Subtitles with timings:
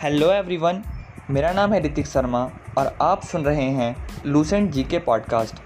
[0.00, 0.82] Hello everyone,
[1.30, 2.40] मेरा नाम है ऋतिक शर्मा
[2.78, 5.56] और आप सुन रहे हैं लूसेंट जी के पॉडकास्ट।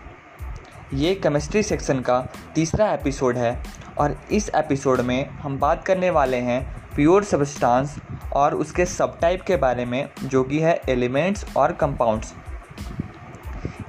[0.95, 2.19] ये केमिस्ट्री सेक्शन का
[2.55, 3.62] तीसरा एपिसोड है
[3.98, 6.61] और इस एपिसोड में हम बात करने वाले हैं
[6.95, 7.97] प्योर सब्सटेंस
[8.33, 12.35] और उसके सब टाइप के बारे में, जो कि है एलिमेंट्स और कंपाउंड्स।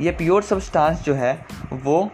[0.02, 2.10] ये प्योर सब्सटेंस जो है, वो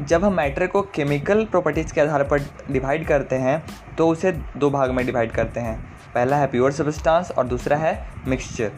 [0.00, 3.62] जब हम मैटर को केमिकल प्रॉपर्टीज़ के आधार पर डिवाइड करते हैं
[3.96, 7.92] तो उसे दो भाग में डिवाइड करते हैं। पहला है प्योर सब्सटेंस और दूसरा है
[8.26, 8.72] मिक्सचर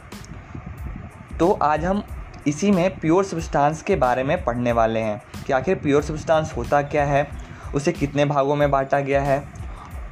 [1.41, 2.03] तो आज हम
[2.47, 6.83] इसी में प्योर सब्सटेंस के बारे में पढ़ने वाले हैं कि आखिर प्योर सब्सटेंस होता
[6.83, 7.27] क्या है,
[7.75, 9.43] उसे कितने भागों में बांटा गया है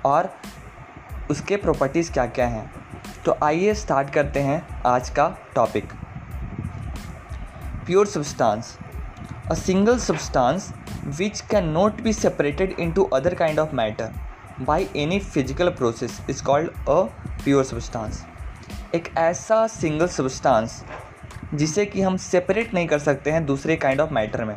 [0.04, 0.32] और
[1.30, 2.70] उसके प्रॉपर्टीज़ क्या क्या हैं।
[3.24, 5.92] तो आइए स्टार्ट करते हैं आज का topic
[7.86, 8.76] pure substance
[9.50, 14.08] a single substance which cannot be separated into other kind of matter.
[14.60, 17.02] By any physical process is called a
[17.44, 18.16] pure substance.
[18.94, 20.82] एक ऐसा सिंगल सब्सटेंस
[21.54, 24.54] जिसे कि हम सेपरेट नहीं कर सकते हैं दूसरे काइंड ऑफ़ मैटर में।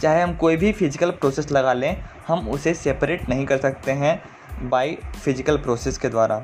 [0.00, 4.68] चाहे हम कोई भी फ़िज़िकल प्रोसेस लगा लें, हम उसे सेपरेट नहीं कर सकते हैं
[4.70, 6.42] बाय फ़िज़िकल प्रोसेस के द्वारा।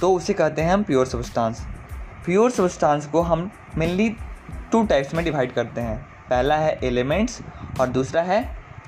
[0.00, 1.66] तो उसे कहते हैं हम प्योर सब्सटेंस
[2.24, 4.08] प्योर सब्सटेंस को हम मेनली
[4.72, 5.98] टू टाइप्स में डिवाइड करते हैं।
[6.30, 7.40] पहला है एलिमेंट्स
[7.80, 8.42] और दूसरा है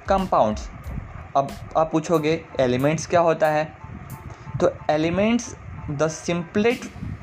[0.09, 0.69] कंपाउंड्स
[1.37, 3.65] अब आप पूछोगे एलिमेंट्स क्या होता है?
[4.61, 5.55] तो elements
[5.91, 6.81] the simple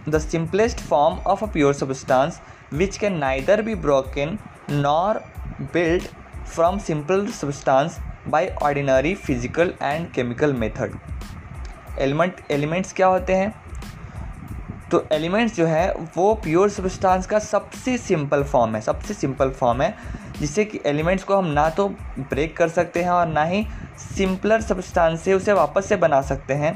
[0.09, 2.41] the simplest form of a pure substance
[2.73, 4.37] which can neither be broken
[4.71, 5.21] nor
[5.73, 6.03] build
[6.47, 10.97] from simple substance by ordinary physical and chemical method
[11.99, 13.53] element elements क्या होते हैं?
[14.91, 19.81] तो एलिमेंट्स जो है, वो प्योर सब्सटेंस का सबसे simple form है, सबसे सिंपल फॉर्म
[19.81, 19.95] है,
[20.39, 21.87] जिससे कि एलिमेंट्स को हम ना तो
[22.19, 23.65] ब्रेक कर सकते हैं और ना ही
[23.99, 26.73] सिंपलर सब्सटेंस से उसे वापस से बना सकते हैं,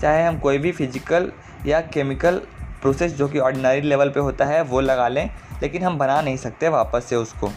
[0.00, 1.30] चाहे हम कोई भी फ़िज़िकल
[1.66, 2.40] या केमिकल
[2.82, 5.30] प्रोसेस जो कि ऑर्डिनरी लेवल पे होता है, वो लगा लें,
[5.62, 7.50] लेकिन हम बना नहीं सकते वापस से उसको,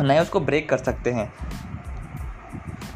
[0.00, 1.32] ना ही उसको ब्रेक कर सकते हैं।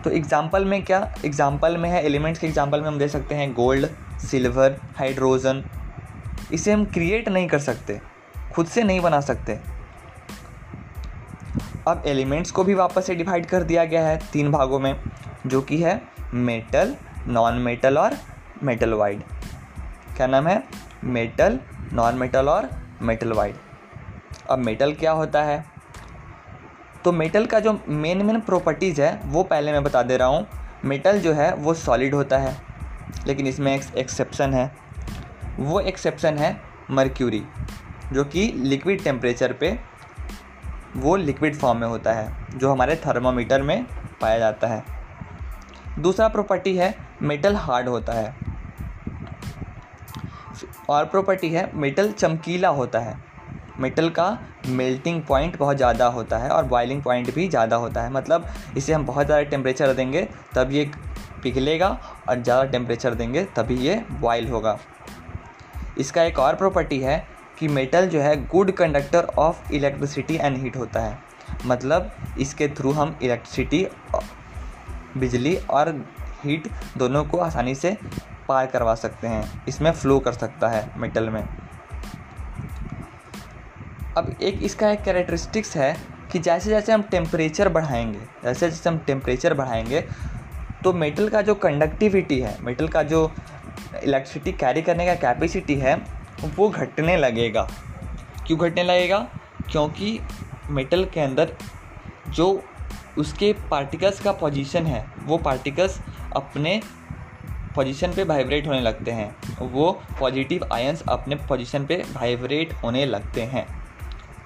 [0.05, 0.99] तो एग्ज़ाम्पल में क्या?
[1.25, 3.87] एग्ज़ाम्पल में है एलिमेंट्स के एग्ज़ाम्पल में हम दे सकते हैं गोल्ड
[4.21, 5.65] सिल्वर हाइड्रोजन
[6.53, 8.01] इसे हम क्रिएट नहीं कर सकते,
[8.53, 9.59] खुद से नहीं बना सकते।
[11.89, 15.01] अब एलिमेंट्स को भी वापस से डिवाइड कर दिया गया है तीन भागों में,
[15.47, 16.01] जो कि है
[16.35, 16.95] मेटल
[17.29, 18.17] नॉन मेटल और
[18.63, 19.23] मेटल वाइड
[20.17, 20.63] क्या नाम है?
[21.05, 21.59] मेटल
[21.93, 22.69] नॉन मेटल और
[23.03, 23.55] मेटल वाइड
[24.51, 25.65] अब मेटल क्या होता है?
[27.05, 30.47] तो मेटल का जो मेन मेन प्रॉपर्टीज़ है, वो पहले मैं बता दे रहा हूँ।
[30.85, 32.57] मेटल जो है, वो सॉलिड होता है,
[33.27, 34.77] लेकिन इसमें एक एक्सेप्शन है।
[35.61, 37.45] वो एक्सेप्शन है मर्क्यूरी
[38.13, 39.79] जो कि लिक्विड टेम्परेचर पे
[40.97, 43.85] वो लिक्विड फॉर्म में होता है, जो हमारे थर्मामीटर में
[44.21, 44.83] पाया जाता है।
[45.99, 48.35] दूसरा प्रॉपर्टी है मेटल हार्ड होता है।
[50.91, 53.17] और प्रॉपर्टी है मेटल चमकीला होता है।
[53.81, 54.27] मेटल का
[54.69, 58.93] मेल्टिंग पॉइंट बहुत ज़्यादा होता है और बॉइलिंग पॉइंट भी ज़्यादा होता है। मतलब इसे
[58.93, 60.91] हम बहुत ज़्यादा टेम्परेचर देंगे, तब ये
[61.43, 61.89] पिघलेगा
[62.29, 64.79] और ज़्यादा टेम्परेचर देंगे, तभी ये बॉयल होगा।
[65.99, 67.27] इसका एक और प्रॉपर्टी है
[67.59, 71.19] कि मेटल जो है good conductor of electricity and heat होता है।
[71.67, 72.11] मतलब
[72.41, 73.87] इसके थ्रू हम इलेक्ट्रिसिटी
[75.17, 75.89] बिजली और
[76.45, 77.97] हीट दोनों को आसानी से
[78.49, 81.43] पार करवा सकते हैं। इसमें फ्लो कर सकता है मेटल में।
[84.17, 85.97] अब एक इसका एक कैरेक्टरिस्टिक्स है
[86.33, 90.01] कि जैसे जैसे हम टेम्परेचर बढ़ाएँगे, जैसे जैसे हम टेम्परेचर बढ़ाएँगे
[90.85, 93.31] तो मेटल का जो कंडक्टिविटी है मेटल का जो
[94.03, 95.97] इलेक्ट्रिसिटी कैरी करने का कैपेसिटी है
[96.57, 97.69] वो घटने लगेगा।
[98.47, 99.19] क्यों घटने लगेगा?
[99.71, 100.21] क्योंकि
[100.71, 101.57] मेटल के अंदर
[102.29, 102.65] जो
[103.19, 106.01] उसके पार्टिकल्स का पोजीशन है, वो पार्टिकल्स
[106.37, 106.83] अपने
[107.75, 113.43] पोजीशन पे वाइब्रेट होने लगते हैं। वो पॉजिटिव आयंस अपने पोजीशन पे वाइब्रेट होने लगते
[113.43, 113.67] हैं।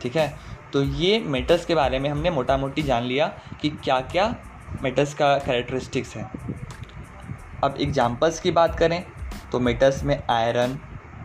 [0.03, 0.37] ठीक है?
[0.73, 3.27] तो ये मेटल्स के बारे में हमने मोटा मोटी जान लिया
[3.61, 4.37] कि क्या क्या
[4.83, 6.31] मेटल्स का कैरेक्टरिस्टिक्स है।
[7.65, 9.05] अब एग्जांपल्स की बात करें
[9.53, 10.79] तो मेटल्स में iron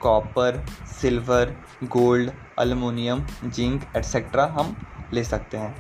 [0.04, 0.66] copper
[1.02, 4.76] silver gold aluminium zinc etcetera हम
[5.14, 5.76] ले सकते हैं।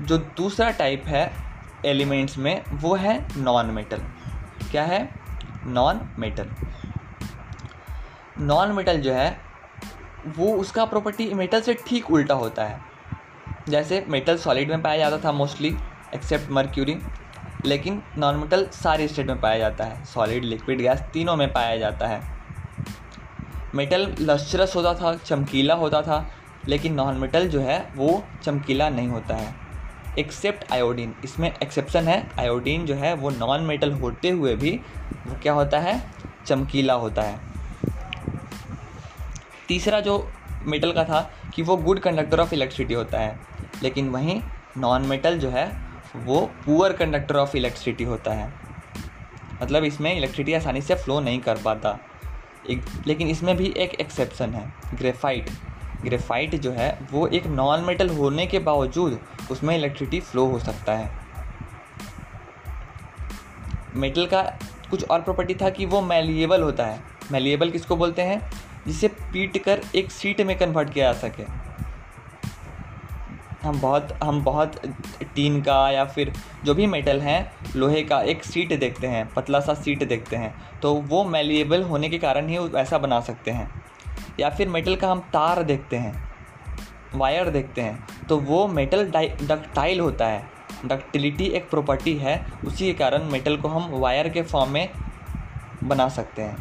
[0.00, 1.32] जो दूसरा टाइप है
[1.86, 4.02] एलिमेंट्स में, वो है नॉन मेटल
[4.70, 5.08] क्या है?
[5.66, 6.48] नॉन मेटल
[8.40, 9.40] नॉन मेटल जो है,
[10.36, 12.80] वो उसका प्रॉपर्टी मेटल से ठीक उल्टा होता है।
[13.68, 15.76] जैसे मेटल सॉलिड में पाया जाता था मोस्टली
[16.14, 16.94] एक्सेप्ट मर्क्यूरी
[17.64, 21.76] लेकिन नॉन मेटल सारे स्टेट में पाया जाता है। सॉलिड लिक्विड गैस तीनों में पाया
[21.76, 22.38] जाता है।
[23.74, 26.30] मेटल लस्चरस होता था, चमकीला होता था,
[26.68, 29.54] लेकिन नॉन मेटल जो है, वो चमकीला नहीं होता है।
[30.18, 34.80] एक्सेप्ट आयोडीन इसमें एक्सेप्शन है। आयोडीन जो है, वो नॉन मेटल होते हुए भी,
[35.26, 36.10] वो क्या होता है?
[36.46, 37.40] चमकीला होता है।
[39.68, 40.32] तीसरा जो
[40.62, 43.40] मेटल का था, कि वो गुड कंडक्टर ऑफ़ इलेक्ट्रिसिटी होता है।
[43.82, 44.42] लेकिन वहीं
[44.78, 45.81] नॉन मेटल जो है
[46.16, 48.52] वो पुअर कंडक्टर ऑफ़ इलेक्ट्रिसिटी होता है।
[49.62, 51.98] मतलब इसमें इलेक्ट्रिसिटी आसानी से फ्लो नहीं कर पाता।
[52.70, 55.50] एक, लेकिन इसमें भी एक एक्सेप्शन है ग्रेफाइट
[56.02, 59.20] ग्रेफाइट जो है, वो एक नॉन मेटल होने के बावजूद
[59.50, 61.12] उसमें इलेक्ट्रिसिटी फ्लो हो सकता है।
[63.94, 64.42] मेटल का
[64.90, 67.00] कुछ और प्रॉपर्टी था कि वो मेलिएबल होता है।
[67.32, 68.50] मेलिएबल किसको बोलते हैं?
[68.86, 71.44] जिसे पीट कर एक सीट में कन्वर्ट किया जा सके।
[73.62, 74.80] हम बहुत हम बहुत
[75.34, 76.32] टीन का या फिर
[76.64, 80.80] जो भी मेटल हैं, लोहे का एक सीट देखते हैं, पतला सा सीट देखते हैं
[80.80, 83.70] तो वो मेलिएबल होने के कारण ही ऐसा बना सकते हैं।
[84.40, 86.32] या फिर मेटल का हम तार देखते हैं
[87.14, 90.44] वायर देखते हैं तो वो मेटल डक्टाइल होता है।
[90.84, 94.88] डक्टिलिटी एक प्रॉपर्टी है, उसी के कारण मेटल को हम वायर के फॉर्म में
[95.84, 96.56] बना सकते हैं।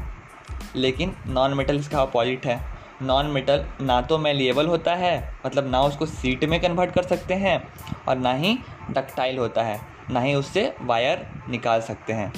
[0.76, 2.60] लेकिन नॉन मेटल इसका अपोजिट है।
[3.02, 5.14] नॉन मेटल ना तो मेलिएबल होता है
[5.46, 7.62] मतलब ना उसको सीट में कन्वर्ट कर सकते हैं
[8.08, 8.58] और ना ही
[8.92, 9.80] डक्टाइल होता है,
[10.12, 12.32] ना ही उससे वायर निकाल सकते हैं।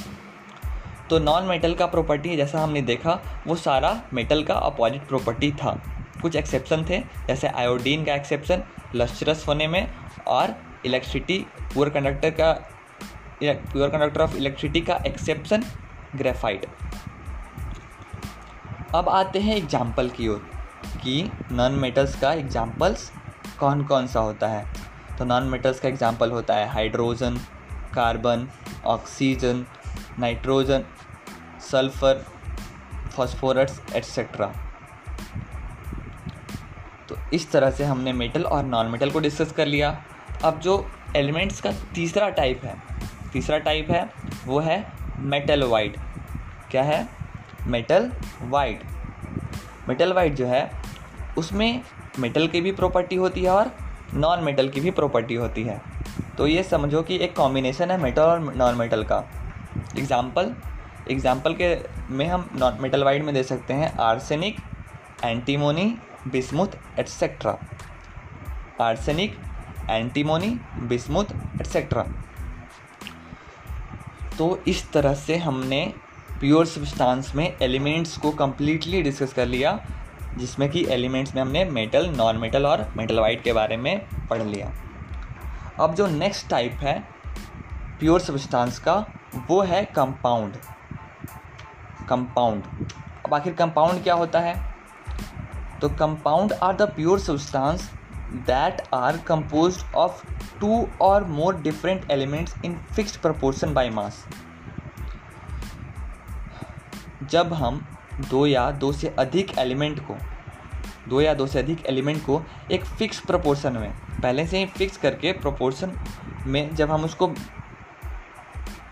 [1.10, 5.80] तो नॉन मेटल का प्रॉपर्टी जैसा हमने देखा, वो सारा मेटल का अपोजिट प्रॉपर्टी था।
[6.22, 8.64] कुछ एक्सेप्शन थे, जैसे आयोडीन का एक्सेप्शन
[8.96, 9.88] लस्चरस होने में
[10.28, 10.56] और
[10.86, 12.52] इलेक्ट्रिसिटी पुअर कंडक्टर का
[13.44, 15.64] पुअर कंडक्टर ऑफ़ इलेक्ट्रिसिटी का एक्सेप्शन
[16.16, 16.66] ग्रेफाइट
[18.96, 20.50] अब आते हैं एग्ज़ाम्पल की ओर।
[21.04, 23.12] कि नॉन मेटल्स का एग्जाम्पल्स
[23.60, 24.66] कौन कौन सा होता है?
[25.18, 27.38] तो नॉन मेटल्स का एग्ज़ाम्पल होता है hydrogen
[27.94, 28.48] carbon
[28.86, 29.66] oxygen
[30.20, 30.84] nitrogen
[31.62, 32.26] sulphur
[33.12, 34.48] phosphorus etcetera
[37.10, 39.90] तो इस तरह से हमने मेटल और नॉन मेटल को डिस्कस कर लिया।
[40.44, 40.86] अब जो
[41.16, 42.76] एलिमेंट्स का तीसरा टाइप है,
[43.34, 44.10] तीसरा टाइप है,
[44.46, 44.86] वो है
[45.20, 45.98] मेटल वाइट
[46.72, 47.08] क्या है?
[47.68, 48.12] मेटल
[48.44, 48.84] वाइट
[49.90, 50.83] मेटल वाइट जो है
[51.38, 51.82] उसमें
[52.20, 53.72] मेटल की भी प्रॉपर्टी होती है और
[54.14, 55.82] नॉन मेटल की भी प्रॉपर्टी होती है।
[56.38, 59.24] तो ये समझो कि एक कॉम्बिनेशन है मेटल और नॉन मेटल का।
[59.98, 60.54] एग्ज़ाम्पल
[61.12, 61.76] एग्ज़ाम्पल के
[62.10, 64.58] में हम नॉन मेटल वाइड में दे सकते हैं arsenic
[65.24, 65.86] antimony
[66.28, 67.58] bismuth etcetera
[68.82, 69.38] arsenic
[69.90, 70.50] antimony
[70.84, 72.06] bismuth etcetera
[74.38, 75.86] तो इस तरह से हमने
[76.40, 79.74] प्योर सब्सटेंस में एलिमेंट्स को कम्प्लीटली डिस्कस कर लिया।
[80.38, 84.42] जिसमें कि एलिमेंट्स में हमने मेटल नॉन मेटल और मेटल वाइट के बारे में पढ़
[84.42, 84.72] लिया।
[85.80, 87.00] अब जो नेक्स्ट टाइप है
[88.00, 89.06] प्योर सब्सटेंस का,
[89.48, 90.58] वो है कंपाउंड
[92.10, 92.64] कंपाउंड
[93.26, 94.76] अब आखिर कंपाउंड क्या होता है?
[95.82, 97.92] तो compound are the pure substance
[98.24, 100.26] that are compose of
[100.60, 104.28] two or more different elements in fixed proportion by mass
[107.24, 107.86] जब हम
[108.22, 110.16] दो या दो से अधिक एलिमेंट को,
[111.10, 114.98] दो या दो से अधिक एलिमेंट को एक फिक्स प्रोपोर्शन में, पहले से ही फिक्स
[114.98, 115.92] करके प्रोपोर्शन
[116.48, 117.28] में जब हम उसको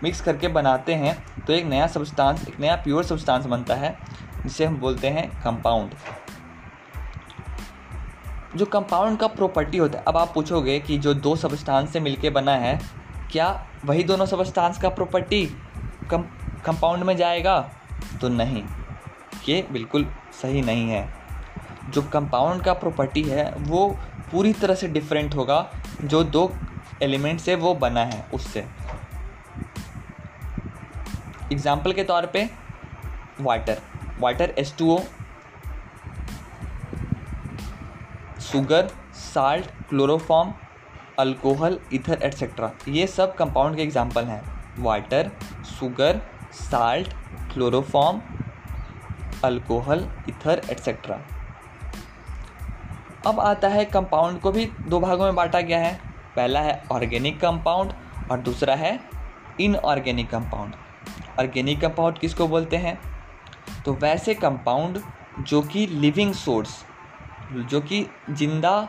[0.02, 1.16] मिक्स करके बनाते हैं
[1.46, 3.96] तो एक नया सब्सटेंस एक नया प्योर सब्सटेंस बनता है,
[4.44, 5.94] जिसे हम बोलते हैं कंपाउंड
[8.56, 12.30] जो कंपाउंड का प्रॉपर्टी होता है, अब आप पूछोगे कि जो दो सब्सटेंस से मिलके
[12.30, 12.78] बना है,
[13.32, 15.46] क्या वही दोनों सब्सटेंस का प्रॉपर्टी
[16.12, 17.60] कंपाउंड में जाएगा?
[18.20, 18.62] तो नहीं.
[19.48, 20.06] ये बिल्कुल
[20.42, 21.08] सही नहीं है।
[21.90, 23.86] जो कंपाउंड का प्रॉपर्टी है, वो
[24.32, 25.66] पूरी तरह से डिफरेंट होगा।
[26.02, 26.50] जो दो
[27.02, 28.60] एलिमेंट से वो बना है उससे।
[31.52, 32.48] एग्ज़ाम्पल के तौर पे
[33.40, 33.80] water
[34.20, 34.98] water H two O
[38.42, 40.52] sugar salt chloroform
[41.18, 44.42] alcohol ether etcetera ये सब कंपाउंड के एग्ज़ाम्पल हैं।
[44.78, 45.30] Water
[45.70, 46.20] sugar
[46.52, 47.14] salt
[47.52, 48.20] chloroform
[49.44, 51.18] alcohol ether etcetera
[53.26, 55.94] अब आता है कंपाउंड को भी दो भागों में बांटा गया है।
[56.36, 57.92] पहला है ऑर्गेनिक कंपाउंड
[58.30, 59.00] और दूसरा है
[59.60, 60.74] इनऑर्गेनिक कंपाउंड
[61.40, 62.98] ऑर्गेनिक कंपाउंड किसको बोलते हैं?
[63.84, 65.02] तो वैसे कंपाउंड
[65.40, 66.84] जो कि लिविंग सोर्स
[67.52, 68.86] जो कि ज़िंदा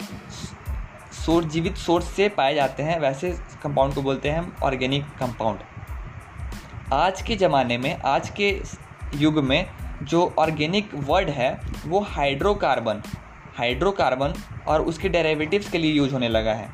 [1.26, 3.32] सोर्स जीवित सोर्स से पाए जाते हैं, वैसे
[3.64, 5.60] कंपाउंड को बोलते हैं हम ऑर्गेनिक कंपाउंड
[6.94, 8.62] आज के ज़माने में, आज के
[9.16, 13.02] युग में जो ऑर्गेनिक वर्ड है, वो हाइड्रोकार्बन
[13.58, 14.34] हाइड्रोकार्बन
[14.68, 16.70] और उसके डेरिवेटिव्स के लिए यूज़ होने लगा है।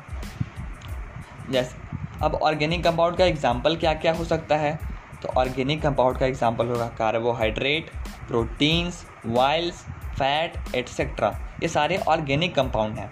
[1.50, 1.76] जैसे
[2.22, 4.78] अब ऑर्गेनिक कंपाउंड का एग्जांपल क्या क्या हो सकता है?
[5.22, 7.90] तो ऑर्गेनिक कंपाउंड का एग्जांपल होगा carbohydrate
[8.28, 9.82] proteins oils
[10.18, 11.28] fat etcetera
[11.62, 13.10] ये सारे ऑर्गेनिक कंपाउंड हैं।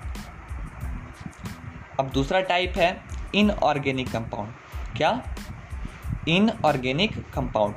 [2.00, 4.48] अब दूसरा टाइप है इनऑर्गेनिक कंपाउंड
[4.96, 5.22] क्या?
[6.28, 7.74] इनऑर्गेनिक कंपाउंड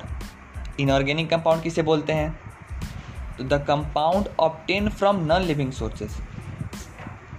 [0.82, 2.40] इनऑर्गेनिक कंपाउंड किसे बोलते हैं?
[3.38, 6.18] तो the compound obtain from non living sources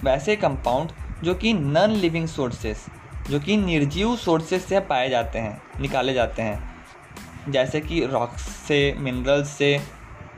[0.04, 0.92] वैसे कंपाउंड
[1.24, 2.86] जो कि नॉन लिविंग सोर्सेस
[3.30, 8.94] जो कि निर्जीव सोर्सेस से पाए जाते हैं, निकाले जाते हैं। जैसे कि रॉक्स से
[8.98, 9.80] मिनरल्स से,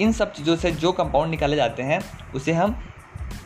[0.01, 2.01] इन सब चीज़ों से जो कंपाउंड निकाले जाते हैं,
[2.35, 2.77] उसे हम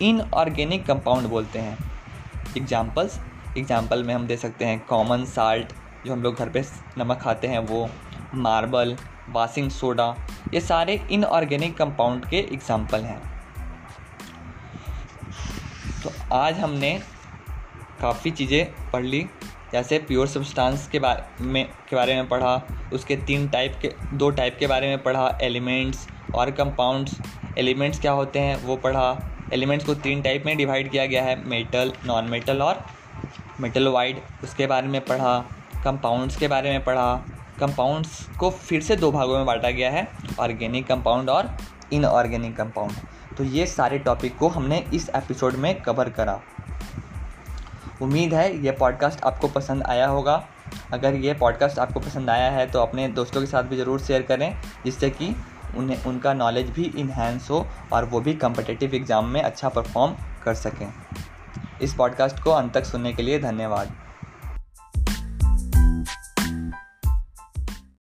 [0.03, 1.79] इनऑर्गेनिक कंपाउंड बोलते हैं।
[2.57, 3.19] एग्जाम्पल्स
[3.59, 5.73] एग्ज़ाम्पल में हम दे सकते हैं कॉमन साल्ट
[6.07, 6.65] जो हम लोग घर पे
[6.99, 7.89] नमक खाते हैं, वो।
[8.35, 8.97] मार्बल
[9.29, 10.15] वाशिंग सोडा,
[10.55, 13.21] ये सारे इनऑर्गेनिक कंपाउंड के एग्ज़ाम्पल हैं।
[16.03, 16.93] तो आज हमने
[18.01, 19.25] काफ़ी चीज़ें पढ़ ली,
[19.73, 22.61] जैसे प्योर सब्सटेंस के बारे में, के बारे में पढ़ा,
[22.93, 27.17] उसके तीन टाइप के, दो टाइप के बारे में पढ़ा एलिमेंट्स और कंपाउंड्स
[27.59, 29.19] एलिमेंट्स क्या होते हैं, वो पढ़ा।
[29.53, 32.85] एलिमेंट्स को तीन टाइप में डिवाइड किया गया है मेटल नॉन मेटल और
[33.61, 35.39] मेटल वाइड उसके बारे में पढ़ा।
[35.85, 37.25] कंपाउंड्स के बारे में पढ़ा।
[37.59, 40.07] कंपाउंड्स को फिर से दो भागों में बांटा गया है
[40.41, 41.51] ऑर्गेनिक कंपाउंड और
[41.93, 42.93] इनऑर्गेनिक कंपाउंड
[43.37, 46.41] तो ये सारे टॉपिक को हमने इस एपिसोड में कवर करा.
[48.03, 50.43] उम्मीद है ये पॉडकास्ट आपको पसंद आया होगा.
[50.93, 54.23] अगर ये पॉडकास्ट आपको पसंद आया है तो अपने दोस्तों के साथ भी ज़रूर शेयर
[54.23, 55.35] करें, जिससे कि
[55.77, 60.55] उन्हें, उनका नॉलेज भी इन्हेंस हो और वो भी कम्पटेटिव एग्ज़ाम में अच्छा परफॉर्म कर
[60.57, 60.93] सकें.
[61.83, 63.93] इस पॉडकास्ट को अंत तक सुनने के लिए धन्यवाद.